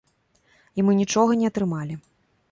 І 0.79 0.85
мы 0.87 0.95
нічога 1.01 1.35
не 1.41 1.51
атрымалі. 1.51 1.99